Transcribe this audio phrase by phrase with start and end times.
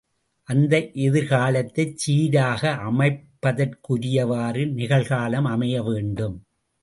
[0.49, 0.77] அந்த
[0.99, 6.37] எதிர்காலத்தைச் சீராக அமைப்பதற்குரியவாறு நிகழ்காலம் அமைய வேண்டும்.